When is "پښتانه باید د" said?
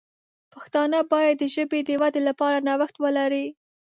0.53-1.43